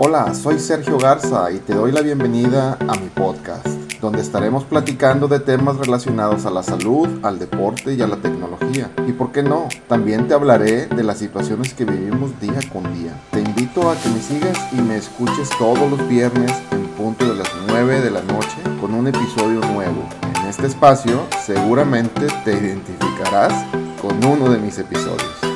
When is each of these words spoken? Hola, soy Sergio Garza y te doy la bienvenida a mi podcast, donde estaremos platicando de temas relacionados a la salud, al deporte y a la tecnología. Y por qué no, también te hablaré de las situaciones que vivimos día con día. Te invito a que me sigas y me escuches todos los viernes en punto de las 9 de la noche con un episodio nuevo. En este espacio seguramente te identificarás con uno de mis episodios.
Hola, 0.00 0.32
soy 0.32 0.60
Sergio 0.60 0.96
Garza 0.96 1.50
y 1.50 1.58
te 1.58 1.74
doy 1.74 1.90
la 1.90 2.02
bienvenida 2.02 2.78
a 2.86 2.94
mi 2.94 3.08
podcast, 3.08 3.66
donde 4.00 4.20
estaremos 4.20 4.62
platicando 4.62 5.26
de 5.26 5.40
temas 5.40 5.76
relacionados 5.76 6.46
a 6.46 6.50
la 6.50 6.62
salud, 6.62 7.08
al 7.24 7.40
deporte 7.40 7.94
y 7.94 8.00
a 8.00 8.06
la 8.06 8.18
tecnología. 8.18 8.92
Y 9.08 9.12
por 9.12 9.32
qué 9.32 9.42
no, 9.42 9.66
también 9.88 10.28
te 10.28 10.34
hablaré 10.34 10.86
de 10.86 11.02
las 11.02 11.18
situaciones 11.18 11.74
que 11.74 11.84
vivimos 11.84 12.30
día 12.40 12.60
con 12.72 12.84
día. 12.94 13.12
Te 13.32 13.40
invito 13.40 13.90
a 13.90 13.96
que 13.96 14.08
me 14.10 14.20
sigas 14.20 14.72
y 14.72 14.76
me 14.76 14.98
escuches 14.98 15.50
todos 15.58 15.90
los 15.90 16.08
viernes 16.08 16.52
en 16.70 16.86
punto 16.90 17.28
de 17.28 17.34
las 17.34 17.50
9 17.66 18.00
de 18.00 18.12
la 18.12 18.22
noche 18.22 18.58
con 18.80 18.94
un 18.94 19.08
episodio 19.08 19.58
nuevo. 19.72 20.08
En 20.36 20.46
este 20.46 20.68
espacio 20.68 21.26
seguramente 21.44 22.28
te 22.44 22.52
identificarás 22.52 23.52
con 24.00 24.24
uno 24.24 24.48
de 24.48 24.58
mis 24.58 24.78
episodios. 24.78 25.47